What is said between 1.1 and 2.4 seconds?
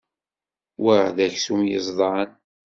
d aksum yeẓdan.